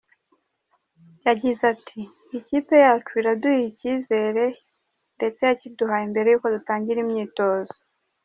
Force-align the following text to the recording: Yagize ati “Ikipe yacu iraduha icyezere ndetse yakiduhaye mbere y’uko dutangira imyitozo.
Yagize 1.25 1.61
ati 1.73 2.01
“Ikipe 2.37 2.75
yacu 2.85 3.11
iraduha 3.21 3.59
icyezere 3.71 4.45
ndetse 5.17 5.39
yakiduhaye 5.49 6.05
mbere 6.11 6.27
y’uko 6.29 6.47
dutangira 6.55 6.99
imyitozo. 7.05 7.75